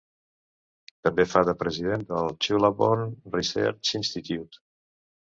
[1.07, 4.65] També fa de president del Chulabhorn Research Institute.